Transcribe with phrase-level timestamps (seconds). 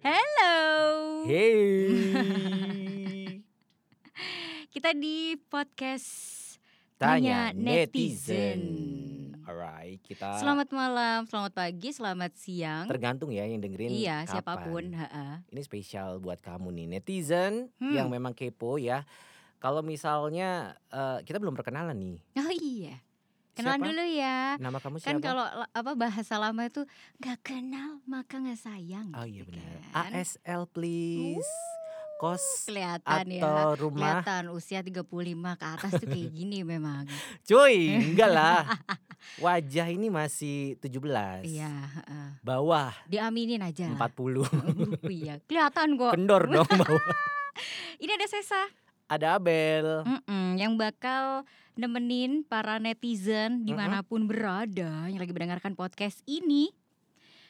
[0.00, 0.56] Hello.
[1.28, 1.92] Hey.
[4.72, 6.06] Kita di podcast
[6.96, 7.84] Tanya Tanya netizen.
[7.84, 8.60] Netizen.
[9.42, 12.86] Alright, kita Selamat malam, selamat pagi, selamat siang.
[12.86, 14.30] tergantung ya yang dengerin Iya, kapan.
[14.30, 15.32] siapa pun, heeh.
[15.48, 17.90] Ini spesial buat kamu nih netizen Hmm.
[17.90, 19.02] yang memang kepo ya.
[19.58, 22.16] Kalau misalnya eh, kita belum perkenalan nih.
[22.38, 22.94] Oh iya.
[23.60, 23.86] Kenalan Siapa?
[23.86, 24.38] dulu ya.
[24.56, 25.20] Nama kamu Kan siapa?
[25.22, 26.82] kalau la- apa bahasa lama itu
[27.16, 29.08] nggak kenal maka nggak sayang.
[29.12, 29.68] Oh iya benar.
[29.90, 30.10] kan?
[30.10, 31.52] ASL please.
[32.16, 33.40] Kos Kelihatan ya.
[33.40, 34.20] atau rumah.
[34.20, 35.08] Kelihatan usia 35
[35.56, 37.08] ke atas tuh kayak gini memang.
[37.42, 38.60] Cuy, enggak lah.
[39.40, 41.44] Wajah ini masih 17.
[41.44, 42.28] Iya, heeh.
[42.40, 43.88] Bawah Diaminin aja.
[43.88, 44.44] 40.
[45.12, 46.12] iya, kelihatan kok.
[46.12, 47.00] Kendor dong bawah.
[47.96, 48.68] Ini ada Sesa.
[49.10, 50.06] Ada Abel.
[50.06, 51.42] Mm-mm, yang bakal
[51.74, 56.70] nemenin para netizen di mana pun berada yang lagi mendengarkan podcast ini.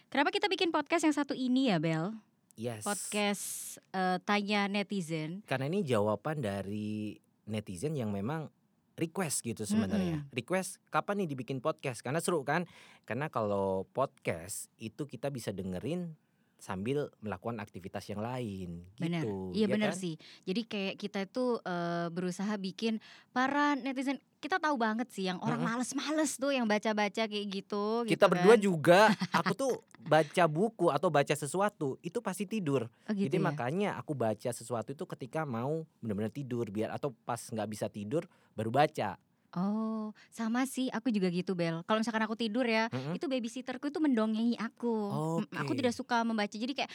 [0.09, 2.17] Kenapa kita bikin podcast yang satu ini ya Bel?
[2.57, 2.81] Yes.
[2.81, 5.45] Podcast eh, tanya netizen.
[5.45, 8.49] Karena ini jawaban dari netizen yang memang
[8.97, 10.25] request gitu sebenarnya.
[10.33, 12.01] Request kapan nih dibikin podcast?
[12.01, 12.65] Karena seru kan?
[13.05, 16.17] Karena kalau podcast itu kita bisa dengerin
[16.61, 19.25] sambil melakukan aktivitas yang lain Benar.
[19.25, 19.57] gitu.
[19.57, 20.01] Iya ya benar kan?
[20.01, 20.15] sih.
[20.45, 23.01] Jadi kayak kita itu eh, berusaha bikin
[23.33, 28.09] para netizen kita tahu banget sih yang orang males-males tuh yang baca-baca kayak gitu.
[28.09, 28.61] Kita gitu berdua kan.
[28.61, 29.01] juga
[29.37, 29.73] aku tuh
[30.13, 32.89] baca buku atau baca sesuatu itu pasti tidur.
[33.05, 33.45] Oh, gitu Jadi ya?
[33.45, 38.25] makanya aku baca sesuatu itu ketika mau benar-benar tidur biar atau pas nggak bisa tidur
[38.57, 39.21] baru baca.
[39.51, 40.87] Oh, sama sih.
[40.91, 41.83] Aku juga gitu, Bel.
[41.83, 43.19] Kalau misalkan aku tidur ya, Mm-mm.
[43.19, 44.95] itu babysitterku itu mendongeng aku.
[45.43, 46.51] Mm, Aku tidak suka membaca.
[46.51, 46.87] Jadi kayak,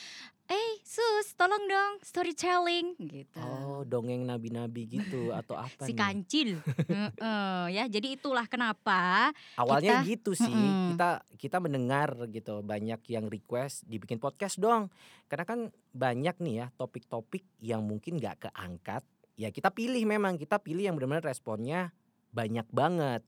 [0.45, 3.44] "Eh, Sus, tolong dong storytelling." gitu.
[3.44, 5.97] Oh, dongeng nabi-nabi gitu atau apa si nih?
[5.97, 6.50] kancil.
[6.88, 10.95] Heeh, ya, jadi itulah kenapa Awalnya kita- gitu sih, Mm-mm.
[10.95, 14.88] kita kita mendengar gitu banyak yang request dibikin podcast dong.
[15.28, 15.59] Karena kan
[15.92, 19.03] banyak nih ya topik-topik yang mungkin nggak keangkat.
[19.36, 21.92] Ya kita pilih memang kita pilih yang benar-benar responnya
[22.36, 23.23] banyak banget.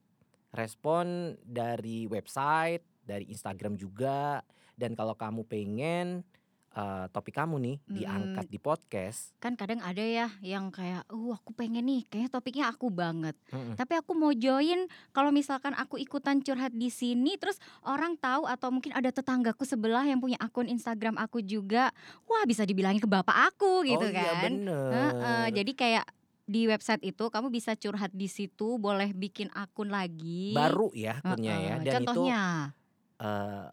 [0.52, 4.44] Respon dari website, dari Instagram juga.
[4.76, 6.20] Dan kalau kamu pengen
[6.68, 7.96] eh, topik kamu nih Mm-mm.
[7.96, 12.64] diangkat di podcast, kan kadang ada ya yang kayak, "Uh, aku pengen nih, kayaknya topiknya
[12.70, 13.74] aku banget." mm-mm.
[13.74, 18.70] Tapi aku mau join kalau misalkan aku ikutan curhat di sini terus orang tahu atau
[18.70, 21.90] mungkin ada tetanggaku sebelah yang punya akun Instagram aku juga.
[22.30, 24.42] Wah, bisa dibilangin ke bapak aku gitu oh iya kan.
[24.46, 24.90] bener.
[24.92, 26.06] Heeh, jadi kayak
[26.48, 30.56] di website itu kamu bisa curhat di situ, boleh bikin akun lagi.
[30.56, 31.74] Baru ya akunnya ya.
[31.76, 32.42] Heeh, Dan Contohnya,
[32.72, 33.66] itu eh,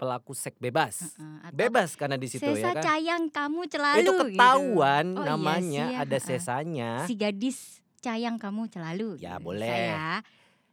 [0.00, 0.94] pelaku seks bebas.
[1.04, 2.82] heeh, atau Bebas karena di situ Sesa ya kan.
[2.82, 4.20] cayang kamu celalu itu gitu.
[4.24, 6.90] ketahuan Oh iya namanya sih ya, ada sesanya.
[7.04, 7.58] Si gadis
[8.00, 9.20] cayang kamu celalu.
[9.20, 9.68] Ya, gitu, boleh.
[9.68, 10.24] Saya.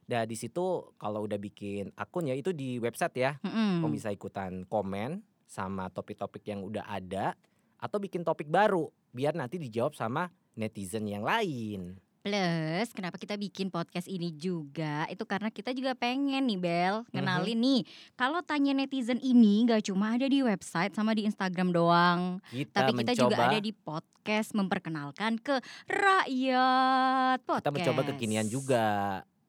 [0.05, 3.35] Nah di situ kalau udah bikin akun ya itu di website ya.
[3.43, 3.83] Mm-mm.
[3.83, 7.35] Kamu bisa ikutan komen sama topik-topik yang udah ada
[7.75, 11.99] atau bikin topik baru biar nanti dijawab sama netizen yang lain.
[12.19, 15.05] Plus, kenapa kita bikin podcast ini juga?
[15.05, 17.13] Itu karena kita juga pengen nih Bel, Mhm.
[17.13, 17.81] kenalin nih.
[18.15, 22.97] Kalau tanya netizen ini nggak cuma ada di website sama di Instagram doang, Kita tapi
[22.97, 27.61] kita juga mencoba ada di podcast memperkenalkan ke rakyat podcast.
[27.63, 28.85] kita mencoba kekinian juga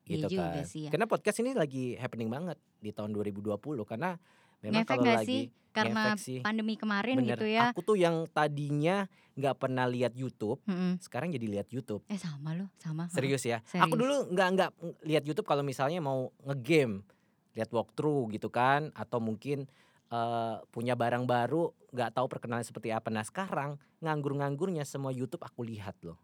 [0.04, 0.68] Iya gitu juga kan.
[0.68, 0.90] sih ya.
[0.92, 4.20] Karena podcast ini lagi happening banget di tahun 2020 karena
[4.66, 5.42] memang Ngefek kalau lagi sih?
[5.76, 6.40] Karena sih.
[6.40, 7.36] pandemi kemarin Bener.
[7.36, 7.70] gitu ya.
[7.70, 9.04] Aku tuh yang tadinya
[9.36, 10.96] nggak pernah lihat YouTube, Mm-mm.
[10.96, 12.00] sekarang jadi lihat YouTube.
[12.08, 13.04] Eh sama loh, sama.
[13.12, 13.60] Serius ya.
[13.68, 13.84] Serius.
[13.84, 14.70] Aku dulu nggak nggak
[15.04, 17.04] lihat YouTube kalau misalnya mau ngegame,
[17.52, 19.68] lihat walkthrough gitu kan, atau mungkin
[20.08, 23.12] eh, punya barang baru nggak tahu perkenalan seperti apa.
[23.12, 26.16] Nah sekarang nganggur-nganggurnya semua YouTube aku lihat loh.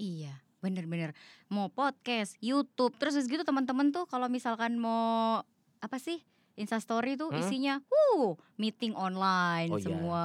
[0.00, 1.12] Iya, bener-bener
[1.52, 5.44] mau podcast, YouTube, terus gitu teman-teman tuh kalau misalkan mau
[5.84, 6.24] apa sih
[6.56, 7.38] Insta Story tuh Hmm?
[7.38, 10.24] isinya, uh meeting online Oh iya, semua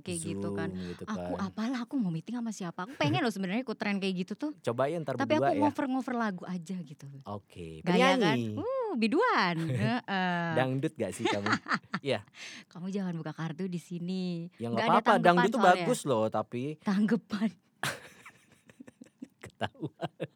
[0.00, 0.68] kayak gitu kan.
[0.68, 1.48] Zoom gitu Aku kan.
[1.48, 2.84] apalah aku mau meeting sama siapa?
[2.84, 4.52] Aku pengen loh sebenarnya ikut tren kayak gitu tuh.
[4.60, 5.60] Cobain ntar Tapi berdua aku ya.
[5.62, 7.08] ngover-ngover lagu aja gitu.
[7.24, 8.36] Oke, Gaya kan?
[8.54, 9.56] Uh, biduan.
[9.80, 10.48] Heeh.
[10.52, 11.48] Dangdut gak sih kamu?
[12.70, 14.48] Kamu jangan buka kartu di sini.
[14.56, 17.48] Ya Nggak apa-apa, dangdut tuh bagus loh, tapi Tanggapan.
[19.42, 20.28] ketahuan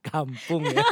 [0.00, 0.84] kampung ya.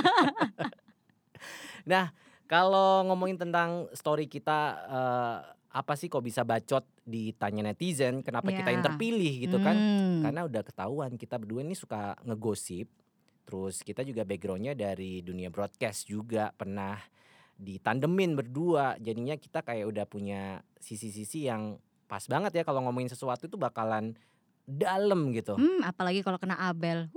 [1.84, 2.10] nah,
[2.44, 5.38] kalau ngomongin tentang story kita eh,
[5.74, 8.86] apa sih kok bisa bacot ditanya netizen, kenapa kita yang Ya.
[8.88, 9.74] terpilih gitu kan?
[9.74, 10.22] Hmm.
[10.22, 12.86] Karena udah ketahuan kita berdua ini suka ngegosip.
[13.44, 16.96] Terus kita juga backgroundnya dari dunia broadcast juga pernah
[17.58, 18.96] ditandemin berdua.
[18.96, 20.42] Jadinya kita kayak udah punya
[20.78, 21.76] sisi-sisi yang
[22.06, 24.14] pas banget ya kalau ngomongin sesuatu itu bakalan
[24.64, 25.58] dalam gitu.
[25.58, 27.10] Hmm, apalagi kalau kena Abel.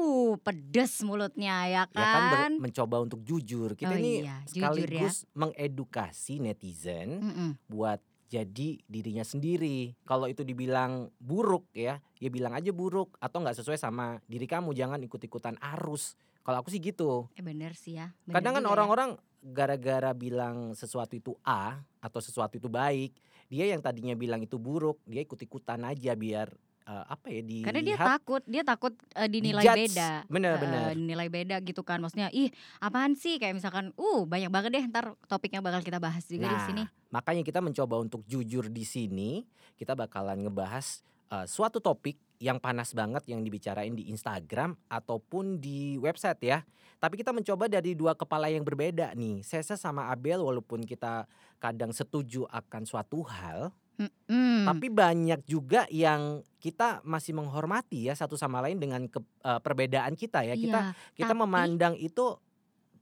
[0.00, 2.52] Wuh, pedes mulutnya ya ya kan ber- kan?
[2.56, 5.04] mencoba untuk jujur kita Oh ini iya, jujur ya.
[5.04, 7.50] sekaligus mengedukasi netizen Mm-mm.
[7.68, 8.00] buat
[8.30, 9.92] jadi dirinya sendiri.
[10.06, 14.72] Kalau itu dibilang buruk ya, ya bilang aja buruk atau nggak sesuai sama diri kamu,
[14.72, 16.16] jangan ikut-ikutan arus.
[16.40, 17.28] Kalau aku sih gitu.
[17.36, 18.14] Eh bener sih ya.
[18.24, 18.70] Bener Kadang kan ya.
[18.70, 19.10] orang-orang
[19.42, 23.12] gara-gara bilang sesuatu itu A atau sesuatu itu baik,
[23.50, 26.54] dia yang tadinya bilang itu buruk, dia ikut-ikutan aja biar
[26.90, 29.94] eh, apa ya dilihat Karena dia takut, dia takut eh, dinilai dijudge.
[29.94, 30.10] beda.
[30.26, 30.82] Bener Eh, bener.
[30.92, 31.98] dinilai beda gitu kan.
[31.98, 33.38] Maksudnya, ih, apaan sih?
[33.38, 36.82] Kayak misalkan, uh, banyak banget deh ntar topiknya bakal kita bahas juga di Nah, sini.
[37.08, 39.46] makanya kita mencoba untuk jujur di sini.
[39.74, 41.00] Kita bakalan ngebahas
[41.30, 46.58] eh, suatu topik yang panas banget yang dibicarain di Instagram ataupun di website ya.
[46.96, 49.40] Tapi kita mencoba dari dua kepala yang berbeda nih.
[49.40, 51.24] Sesa sama Abel walaupun kita
[51.56, 53.70] kadang setuju akan suatu hal,
[54.00, 54.64] Mm-mm.
[54.64, 60.12] tapi banyak juga yang kita masih menghormati ya satu sama lain dengan ke- eh, perbedaan
[60.12, 60.52] kita ya.
[60.54, 62.40] Kita Iya, kita tapi- memandang itu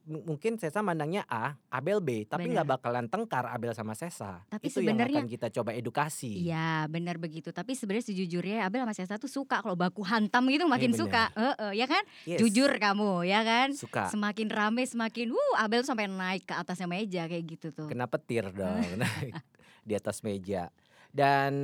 [0.09, 4.41] mungkin Sesa mandangnya A, Abel B, tapi nggak bakalan tengkar Abel sama Sesa.
[4.49, 6.49] Tapi itu yang sebenarnya- akan kita coba edukasi.
[6.49, 10.65] Iya benar begitu Tapi sebenarnya sejujurnya Abel sama Sesa tuh suka Kalau baku hantam gitu
[10.65, 11.03] makin bener.
[11.03, 14.09] suka Heeh, Ya kan Yes, Jujur kamu ya kan suka.
[14.09, 18.09] Semakin rame semakin Wuh Abel tuh sampai naik ke atasnya meja Kayak gitu tuh Kena
[18.09, 19.37] petir dong naik
[19.85, 20.73] di atas meja.
[21.09, 21.55] Dan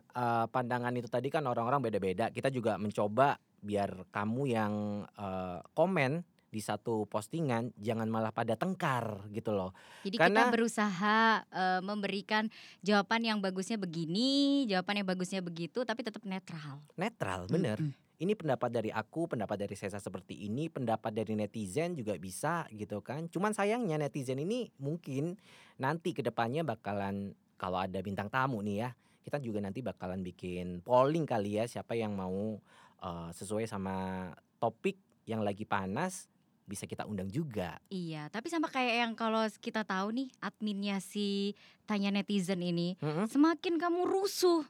[0.00, 2.32] eh, pandangan itu tadi kan orang-orang beda-beda.
[2.32, 4.72] Kita juga mencoba biar kamu yang
[5.18, 9.76] eh, komen di satu postingan jangan malah pada tengkar gitu loh.
[10.08, 11.18] Jadi Karena- kita berusaha
[11.52, 12.48] eh, memberikan
[12.80, 16.80] jawaban yang bagusnya begini, jawaban yang bagusnya begitu, tapi tetap netral.
[16.96, 17.76] Netral, bener.
[17.76, 18.04] Mm-mm.
[18.16, 23.04] Ini pendapat dari aku, pendapat dari Sesa seperti ini, pendapat dari netizen juga bisa gitu
[23.04, 23.28] kan.
[23.28, 25.36] Cuman sayangnya netizen ini mungkin
[25.76, 30.80] nanti ke depannya bakalan kalau ada bintang tamu nih ya, kita juga nanti bakalan bikin
[30.80, 32.60] polling kali ya siapa yang mau
[33.02, 36.30] eh, sesuai sama topik yang lagi panas
[36.66, 37.78] bisa kita undang juga.
[37.88, 41.54] Iya, tapi sama kayak yang kalau kita tahu nih adminnya si
[41.86, 43.30] tanya netizen ini, Mm-mm.
[43.30, 44.66] semakin kamu rusuh,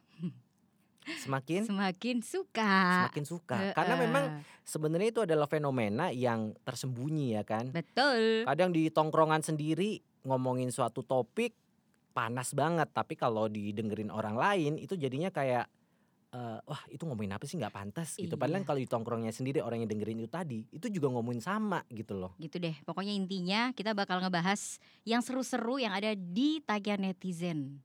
[1.06, 2.74] Semakin semakin suka.
[3.06, 4.24] semakin suka karena memang
[4.66, 7.70] sebenarnya itu adalah fenomena yang tersembunyi ya kan.
[7.70, 8.42] betul.
[8.42, 11.54] kadang di tongkrongan sendiri ngomongin suatu topik
[12.16, 15.68] panas banget tapi kalau didengerin orang lain itu jadinya kayak
[16.32, 18.66] eh, wah itu ngomongin apa sih nggak pantas gitu padahal Iya.
[18.66, 22.32] kalau di tongkrongnya sendiri orang yang dengerin itu tadi itu juga ngomongin sama gitu loh
[22.36, 22.74] Gitu deh.
[22.82, 27.84] Pokoknya intinya kita bakal ngebahas yang seru-seru yang ada di tagihan netizen.